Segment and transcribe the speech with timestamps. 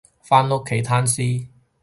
[0.23, 1.47] 返屋企攤屍